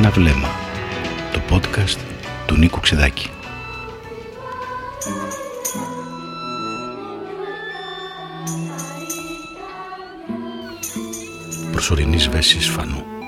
ένα 0.00 0.10
βλέμμα. 0.10 0.48
Το 1.32 1.40
podcast 1.50 1.98
του 2.46 2.56
Νίκου 2.56 2.80
Ξεδάκη. 2.80 3.30
Προσωρινής 11.72 12.28
βέσης 12.28 12.68
φανού. 12.68 13.19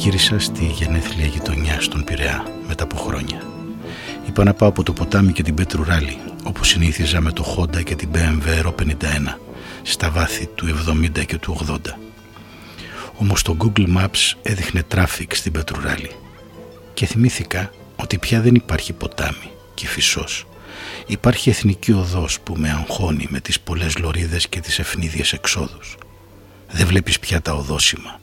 Γύρισα 0.00 0.38
στη 0.38 0.64
γενέθλια 0.64 1.26
γειτονιά 1.26 1.80
στον 1.80 2.04
Πειραιά 2.04 2.44
μετά 2.68 2.84
από 2.84 2.96
χρόνια. 2.96 3.42
Είπα 4.28 4.44
να 4.44 4.54
πάω 4.54 4.68
από 4.68 4.82
το 4.82 4.92
ποτάμι 4.92 5.32
και 5.32 5.42
την 5.42 5.54
Πετρουράλη, 5.54 6.18
όπως 6.44 6.68
συνήθιζα 6.68 7.20
με 7.20 7.32
το 7.32 7.56
Honda 7.56 7.84
και 7.84 7.94
την 7.94 8.08
BMW 8.14 8.62
Euro 8.62 8.74
51, 8.74 8.84
στα 9.82 10.10
βάθη 10.10 10.46
του 10.46 10.66
70 11.16 11.24
και 11.26 11.38
του 11.38 11.58
80. 11.68 11.76
Όμως 13.16 13.42
το 13.42 13.56
Google 13.58 13.96
Maps 13.96 14.32
έδειχνε 14.42 14.82
traffic 14.94 15.26
στην 15.30 15.52
Πετρουράλη 15.52 16.10
και 16.94 17.06
θυμήθηκα 17.06 17.70
ότι 17.96 18.18
πια 18.18 18.40
δεν 18.40 18.54
υπάρχει 18.54 18.92
ποτάμι 18.92 19.50
και 19.74 19.86
φυσός. 19.86 20.46
Υπάρχει 21.06 21.50
εθνική 21.50 21.92
οδός 21.92 22.40
που 22.40 22.54
με 22.56 22.70
αγχώνει 22.70 23.26
με 23.30 23.40
τις 23.40 23.60
πολλές 23.60 23.98
λωρίδες 23.98 24.48
και 24.48 24.60
τις 24.60 24.78
ευνίδιες 24.78 25.32
εξόδους. 25.32 25.96
Δεν 26.70 26.86
βλέπεις 26.86 27.18
πια 27.18 27.40
τα 27.40 27.52
οδόσημα 27.52 28.20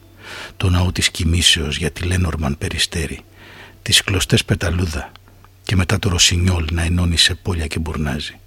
το 0.57 0.69
ναό 0.69 0.91
της 0.91 1.09
κοιμήσεως 1.11 1.77
για 1.77 1.91
τη 1.91 2.03
Λένορμαν 2.03 2.57
Περιστέρη, 2.57 3.21
τις 3.81 4.03
κλωστές 4.03 4.45
πεταλούδα 4.45 5.11
και 5.63 5.75
μετά 5.75 5.99
το 5.99 6.09
Ρωσινιόλ 6.09 6.65
να 6.71 6.81
ενώνει 6.81 7.17
σε 7.17 7.35
πόλια 7.35 7.67
και 7.67 7.79
μπουρνάζει. 7.79 8.39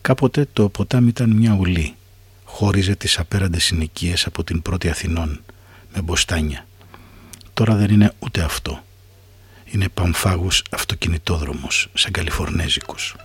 Κάποτε 0.00 0.48
το 0.52 0.68
ποτάμι 0.68 1.08
ήταν 1.08 1.30
μια 1.30 1.56
ουλή, 1.58 1.94
χώριζε 2.44 2.94
τις 2.94 3.18
απέραντες 3.18 3.64
συνοικίες 3.64 4.26
από 4.26 4.44
την 4.44 4.62
πρώτη 4.62 4.88
Αθηνών, 4.88 5.42
με 5.94 6.02
μποστάνια. 6.02 6.66
Τώρα 7.54 7.74
δεν 7.74 7.90
είναι 7.90 8.12
ούτε 8.18 8.42
αυτό. 8.42 8.84
Είναι 9.64 9.88
παμφάγους 9.88 10.62
αυτοκινητόδρομος, 10.70 11.88
σαν 11.94 12.12
καλιφορνέζικους. 12.12 13.16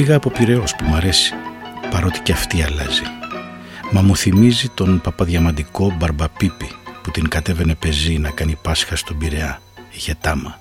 Πήγα 0.00 0.16
από 0.16 0.30
Πειραιός 0.30 0.74
που 0.76 0.84
μ' 0.84 0.94
αρέσει, 0.94 1.32
παρότι 1.90 2.20
και 2.20 2.32
αυτή 2.32 2.62
αλλάζει. 2.62 3.02
Μα 3.92 4.02
μου 4.02 4.16
θυμίζει 4.16 4.68
τον 4.68 5.00
παπαδιαμαντικό 5.00 5.94
Μπαρμπαπίπη 5.98 6.70
που 7.02 7.10
την 7.10 7.28
κατέβαινε 7.28 7.74
πεζή 7.74 8.18
να 8.18 8.30
κάνει 8.30 8.58
Πάσχα 8.62 8.96
στον 8.96 9.18
Πειραιά, 9.18 9.62
είχε 9.90 10.14
τάμα. 10.20 10.60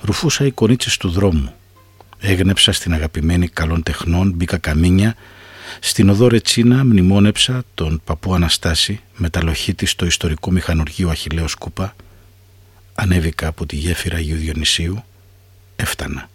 Ρουφούσα 0.00 0.46
οι 0.46 0.50
κορίτσες 0.50 0.96
του 0.96 1.08
δρόμου. 1.08 1.54
Έγνεψα 2.18 2.72
στην 2.72 2.92
αγαπημένη 2.92 3.48
καλών 3.48 3.82
τεχνών, 3.82 4.30
μπήκα 4.30 4.58
καμίνια. 4.58 5.14
Στην 5.80 6.08
οδό 6.08 6.28
Ρετσίνα 6.28 6.84
μνημόνεψα 6.84 7.62
τον 7.74 8.00
παππού 8.04 8.34
Αναστάση 8.34 9.00
με 9.16 9.30
τα 9.30 9.42
λοχή 9.42 9.74
της 9.74 9.90
στο 9.90 10.06
ιστορικό 10.06 10.50
μηχανουργείο 10.50 11.08
Αχιλέος 11.08 11.54
Κούπα. 11.54 11.94
Ανέβηκα 12.94 13.46
από 13.46 13.66
τη 13.66 13.76
γέφυρα 13.76 14.16
Αγίου 14.16 14.36
Διονυσίου. 14.36 15.04
Έφτανα 15.76 16.28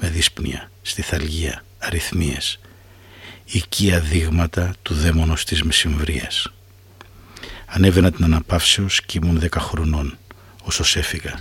με 0.00 0.08
δύσπνοια 0.08 0.70
στη 0.82 1.02
θαλγία, 1.02 1.64
αριθμίες, 1.78 2.58
οικία 3.44 4.00
δείγματα 4.00 4.74
του 4.82 4.94
δαίμονος 4.94 5.44
της 5.44 5.62
μεσημβρίας. 5.62 6.52
Ανέβαινα 7.66 8.12
την 8.12 8.24
αναπαύσεως 8.24 9.00
και 9.02 9.18
ήμουν 9.22 9.38
δέκα 9.38 9.60
χρονών, 9.60 10.18
όσος 10.62 10.96
έφυγα. 10.96 11.40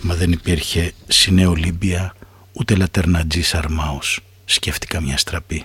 Μα 0.00 0.14
δεν 0.14 0.32
υπήρχε 0.32 0.92
συνέο 1.08 1.54
Λίμπια, 1.54 2.14
ούτε 2.52 2.76
λατερνατζή 2.76 3.42
Αρμάος, 3.52 4.20
σκέφτηκα 4.44 5.00
μια 5.00 5.16
στραπή. 5.16 5.64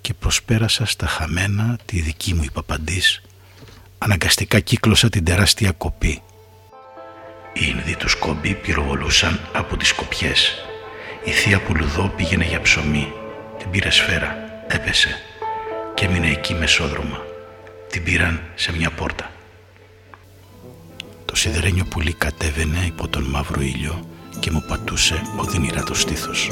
Και 0.00 0.14
προσπέρασα 0.14 0.84
στα 0.84 1.06
χαμένα 1.06 1.78
τη 1.84 2.00
δική 2.00 2.34
μου 2.34 2.42
υπαπαντής, 2.42 3.22
αναγκαστικά 3.98 4.60
κύκλωσα 4.60 5.08
την 5.08 5.24
τεράστια 5.24 5.72
κοπή. 5.72 6.22
Οι 7.52 7.66
Ινδοί 7.68 7.96
τους 7.96 8.12
Σκόμπι 8.12 8.54
πυροβολούσαν 8.54 9.40
από 9.52 9.76
τις 9.76 9.92
κοπιές 9.92 10.67
η 11.28 11.30
θεία 11.30 11.60
Πουλουδό 11.60 12.12
πήγαινε 12.16 12.44
για 12.44 12.60
ψωμί. 12.60 13.12
Την 13.58 13.70
πήρε 13.70 13.90
σφαίρα, 13.90 14.36
έπεσε 14.66 15.08
και 15.94 16.04
έμεινε 16.04 16.30
εκεί 16.30 16.54
μεσόδρομα. 16.54 17.18
Την 17.90 18.02
πήραν 18.02 18.40
σε 18.54 18.72
μια 18.76 18.90
πόρτα. 18.90 19.30
Το 21.24 21.36
σιδερένιο 21.36 21.84
πουλί 21.84 22.12
κατέβαινε 22.12 22.84
υπό 22.86 23.08
τον 23.08 23.22
μαύρο 23.22 23.60
ήλιο 23.60 24.08
και 24.40 24.50
μου 24.50 24.64
πατούσε 24.68 25.22
οδυνηρά 25.36 25.82
το 25.82 25.94
στήθος. 25.94 26.50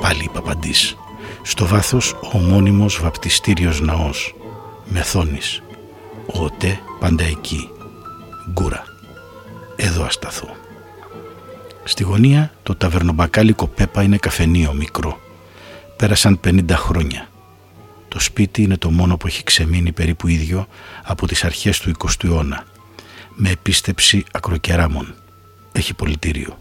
Πάλι 0.00 0.24
η 0.24 0.28
Παπαντής. 0.32 0.96
Στο 1.42 1.66
βάθος 1.66 2.16
ο 2.32 2.38
μόνιμος 2.38 3.00
βαπτιστήριος 3.00 3.80
ναός. 3.80 4.34
Μεθόνης 4.84 5.60
Ότε 6.26 6.80
πάντα 6.98 7.24
εκεί. 7.24 7.68
Γκούρα. 8.50 8.84
Εδώ 9.76 10.04
ασταθώ. 10.04 10.56
Στη 11.84 12.02
γωνία 12.02 12.52
το 12.62 12.74
ταβερνομπακάλικο 12.74 13.66
Πέπα 13.66 14.02
είναι 14.02 14.16
καφενείο 14.16 14.72
μικρό. 14.72 15.20
Πέρασαν 15.96 16.40
50 16.44 16.64
χρόνια. 16.70 17.28
Το 18.08 18.18
σπίτι 18.20 18.62
είναι 18.62 18.76
το 18.76 18.90
μόνο 18.90 19.16
που 19.16 19.26
έχει 19.26 19.42
ξεμείνει 19.42 19.92
περίπου 19.92 20.28
ίδιο 20.28 20.66
από 21.02 21.26
τις 21.26 21.44
αρχές 21.44 21.80
του 21.80 21.92
20ου 21.98 22.24
αιώνα. 22.24 22.64
Με 23.34 23.50
επίστεψη 23.50 24.24
ακροκεράμων. 24.32 25.14
Έχει 25.72 25.94
πολιτήριο. 25.94 26.58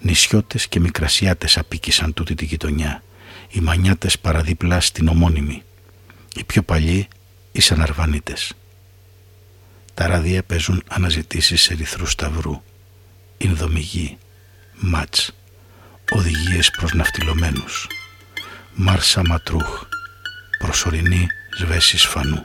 Νησιώτες 0.00 0.68
και 0.68 0.80
μικρασιάτες 0.80 1.58
απίκησαν 1.58 2.14
τούτη 2.14 2.34
τη 2.34 2.44
γειτονιά. 2.44 3.02
Οι 3.50 3.60
μανιάτες 3.60 4.18
παραδίπλα 4.18 4.80
στην 4.80 5.08
ομώνυμη. 5.08 5.62
Οι 6.36 6.44
πιο 6.44 6.62
παλιοί 6.62 7.08
ήσαν 7.58 7.82
αρβανίτες. 7.82 8.52
Τα 9.94 10.06
ράδια 10.06 10.42
παίζουν 10.42 10.82
αναζητήσεις 10.88 11.70
ερυθρού 11.70 12.06
σταυρού, 12.06 12.62
Ινδομηγή, 13.38 14.18
μάτς, 14.74 15.32
οδηγίες 16.10 16.70
προς 16.70 16.92
ναυτιλωμένους, 16.92 17.86
Μάρσα 18.74 19.22
Ματρούχ, 19.26 19.84
προσωρινή 20.58 21.26
σβέση 21.58 21.96
φανού. 21.96 22.44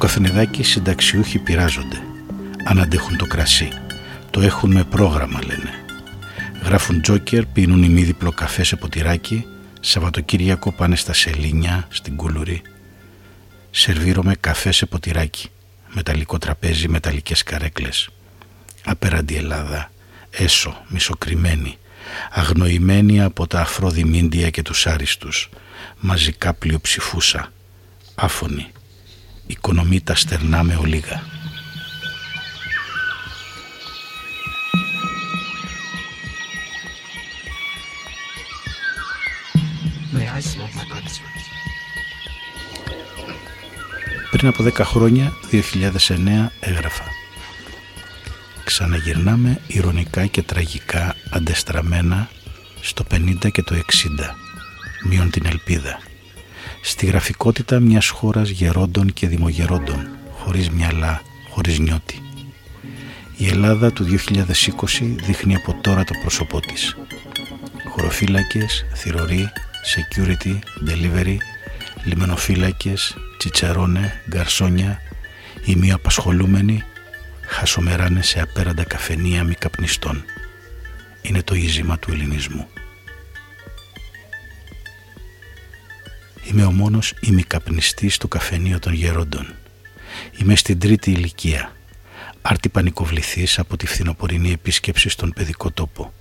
Καφενεδάκι 0.00 0.62
συνταξιούχοι 0.62 1.38
πειράζονται. 1.38 2.02
Αν 2.64 2.80
αντέχουν 2.80 3.16
το 3.16 3.26
κρασί. 3.26 3.68
Το 4.30 4.40
έχουν 4.40 4.72
με 4.72 4.84
πρόγραμμα 4.84 5.38
λένε. 5.46 5.70
Γράφουν 6.64 7.00
τζόκερ, 7.00 7.46
πίνουν 7.46 7.82
ημίδιπλο 7.82 8.32
καφέ 8.32 8.62
σε 8.62 8.76
ποτηράκι, 8.76 9.46
Σαββατοκύριακο 9.80 10.72
πάνε 10.72 10.96
στα 10.96 11.12
Σελίνια, 11.12 11.86
στην 11.90 12.16
Κούλουρη. 12.16 12.62
Σερβίρομαι 13.70 14.34
καφές 14.40 14.76
σε 14.76 14.86
ποτηράκι, 14.86 15.48
μεταλλικό 15.88 16.38
τραπέζι, 16.38 16.88
μεταλλικές 16.88 17.42
καρέκλες. 17.42 18.08
Απέραντη 18.84 19.36
Ελλάδα, 19.36 19.90
έσω, 20.30 20.84
μισοκριμένη, 20.88 21.78
αγνοημένη 22.30 23.22
από 23.22 23.46
τα 23.46 23.60
αφρόδημίντια 23.60 24.50
και 24.50 24.62
τους 24.62 24.86
άριστους, 24.86 25.48
μαζικά 26.00 26.54
πλειοψηφούσα, 26.54 27.52
άφωνη, 28.14 28.66
οικονομεί 29.46 30.00
τα 30.00 30.14
στερνά 30.14 30.62
με 30.62 30.76
ολίγα. 30.76 31.39
Πριν 44.40 44.52
από 44.52 44.64
10 44.64 44.84
χρόνια, 44.84 45.32
2009, 45.50 46.52
έγραφα. 46.60 47.04
Ξαναγυρνάμε 48.64 49.60
ηρωνικά 49.66 50.26
και 50.26 50.42
τραγικά 50.42 51.16
αντεστραμμένα 51.30 52.28
στο 52.80 53.04
50 53.10 53.50
και 53.52 53.62
το 53.62 53.74
60 53.74 53.80
μείον 55.08 55.30
την 55.30 55.46
ελπίδα. 55.46 56.00
Στη 56.82 57.06
γραφικότητα 57.06 57.80
μιας 57.80 58.08
χώρας 58.08 58.48
γερόντων 58.48 59.12
και 59.12 59.28
δημογερόντων 59.28 60.08
χωρίς 60.38 60.70
μυαλά, 60.70 61.22
χωρίς 61.50 61.78
νιώτη. 61.78 62.22
Η 63.36 63.48
Ελλάδα 63.48 63.92
του 63.92 64.04
2020 64.04 65.16
δείχνει 65.22 65.54
από 65.54 65.78
τώρα 65.80 66.04
το 66.04 66.14
πρόσωπό 66.20 66.60
της. 66.60 66.96
Χωροφύλακες, 67.88 68.84
θηροροί, 68.94 69.52
security, 69.94 70.58
delivery 70.88 71.36
λιμενοφύλακες, 72.04 73.16
τσιτσαρόνε, 73.40 74.22
γκαρσόνια 74.28 75.00
ημιοαπασχολούμενοι 75.64 76.82
χασομεράνε 77.46 78.22
σε 78.22 78.40
απέραντα 78.40 78.84
καφενεία 78.84 79.44
μη 79.44 79.54
καπνιστών 79.54 80.24
είναι 81.22 81.42
το 81.42 81.54
ίζημα 81.54 81.98
του 81.98 82.12
ελληνισμού 82.12 82.68
Είμαι 86.50 86.64
ο 86.64 86.70
μόνος 86.70 87.14
ημικαπνιστής 87.20 88.18
του 88.18 88.28
καφενείο 88.28 88.78
των 88.78 88.92
γερόντων. 88.92 89.54
Είμαι 90.38 90.54
στην 90.56 90.78
τρίτη 90.78 91.10
ηλικία. 91.10 91.72
Άρτη 92.42 92.68
πανικοβληθής 92.68 93.58
από 93.58 93.76
τη 93.76 93.86
φθινοπορεινή 93.86 94.52
επίσκεψη 94.52 95.08
στον 95.08 95.32
παιδικό 95.32 95.70
τόπο. 95.70 96.12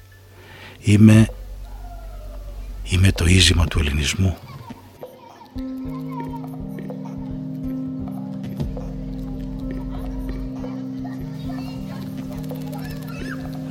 Είμαι... 0.79 1.27
Είμαι 2.83 3.11
το 3.11 3.25
ίζημα 3.25 3.65
του 3.65 3.79
ελληνισμού. 3.79 4.37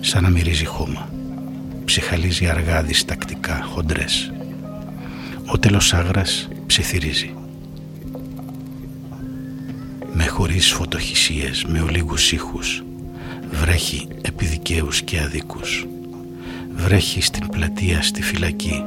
Σαν 0.08 0.22
να 0.22 0.28
μυρίζει 0.30 0.64
χώμα. 0.64 1.08
Ψυχαλίζει 1.84 2.46
αργά 2.46 2.82
διστακτικά, 2.82 3.62
χοντρές. 3.62 4.32
Ο 5.46 5.58
τέλος 5.58 5.94
άγρας 5.94 6.48
ψιθυρίζει. 6.66 7.34
Με 10.12 10.26
χωρίς 10.26 10.72
φωτοχυσίες, 10.72 11.64
με 11.64 11.80
ολίγους 11.80 12.32
ήχους, 12.32 12.84
βρέχει 13.50 14.08
επιδικαίους 14.22 15.02
και 15.02 15.20
αδίκους. 15.20 15.86
Βρέχει 16.76 17.20
στην 17.20 17.48
πλατεία 17.48 18.02
στη 18.02 18.22
φυλακή, 18.22 18.84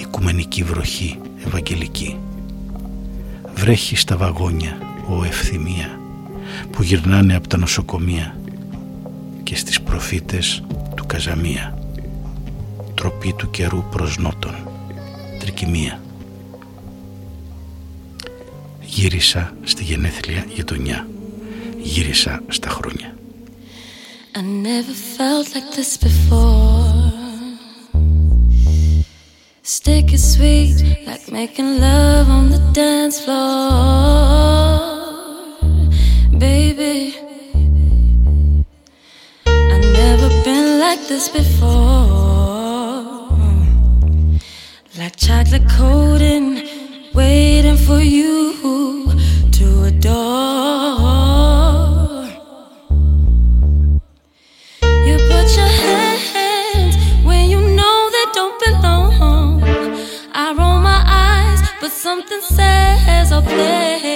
οικουμενική 0.00 0.62
βροχή 0.62 1.18
ευαγγελική. 1.46 2.18
Βρέχει 3.54 3.96
στα 3.96 4.16
βαγόνια, 4.16 4.78
ο 5.08 5.24
ευθυμία, 5.24 6.00
που 6.70 6.82
γυρνάνε 6.82 7.34
από 7.36 7.48
τα 7.48 7.56
νοσοκομεία 7.56 8.36
και 9.42 9.56
στις 9.56 9.81
προφήτες 10.02 10.62
του 10.96 11.06
Καζαμία. 11.06 11.78
Τροπή 12.94 13.32
του 13.32 13.50
καιρού 13.50 13.84
προς 13.90 14.18
νότον 14.18 14.54
τρικυμία. 15.38 16.00
Γύρισα 18.80 19.54
στη 19.62 19.84
γενέθλια 19.84 20.44
γειτονιά. 20.54 21.06
Γύρισα 21.82 22.42
στα 22.48 22.68
χρόνια. 22.68 23.14
I 24.34 24.40
never 24.40 24.94
felt 25.16 25.46
like 25.54 25.70
this 25.76 25.92
before 26.06 27.12
Stick 29.76 30.06
is 30.16 30.24
sweet 30.34 30.78
like 31.08 31.24
making 31.38 31.70
love 31.86 32.28
on 32.36 32.44
the 32.54 32.62
dance 32.78 33.16
floor 33.24 34.61
this 41.12 41.28
before. 41.28 41.68
Like 44.98 45.14
chocolate 45.16 45.68
coating, 45.68 46.46
waiting 47.12 47.76
for 47.76 48.00
you 48.00 48.32
to 49.58 49.66
adore. 49.90 50.22
You 55.06 55.14
put 55.30 55.48
your 55.60 55.72
hands 55.84 56.94
where 57.26 57.46
you 57.52 57.60
know 57.78 57.96
they 58.16 58.26
don't 58.38 58.56
belong. 58.64 59.62
I 60.44 60.46
roll 60.58 60.78
my 60.92 61.00
eyes, 61.28 61.60
but 61.80 61.90
something 61.90 62.40
says, 62.40 63.32
I'll 63.32 63.42
play. 63.42 64.11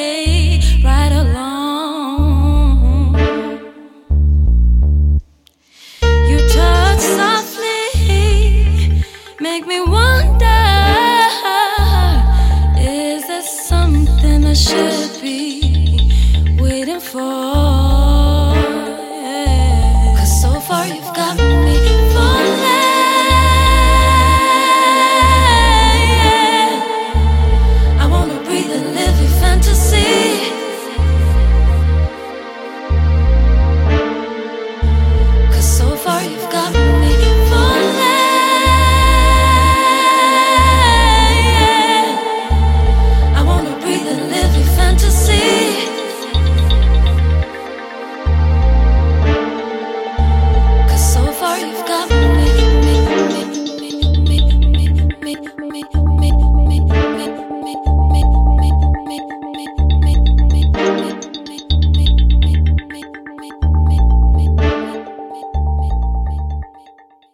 could 14.87 15.21
be 15.21 16.57
waiting 16.61 17.01
for. 17.01 17.56